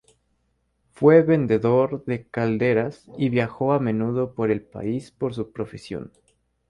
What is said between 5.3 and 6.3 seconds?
su profesión.